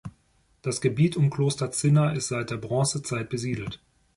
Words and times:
Das 0.63 0.81
Gebiet 0.81 1.15
um 1.15 1.29
Kloster 1.29 1.69
Zinna 1.71 2.09
ist 2.13 2.29
seit 2.29 2.49
der 2.49 2.57
Bronzezeit 2.57 3.29
besiedelt. 3.29 3.79